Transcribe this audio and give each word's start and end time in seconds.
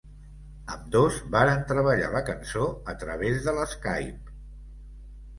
Ambdós 0.75 1.17
varen 1.35 1.59
treballar 1.71 2.07
la 2.15 2.21
cançó 2.29 2.63
a 2.93 2.95
través 3.03 3.43
de 3.49 3.53
l'Skype. 3.59 4.33